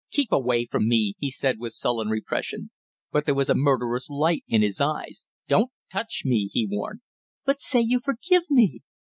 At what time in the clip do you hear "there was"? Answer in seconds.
3.27-3.51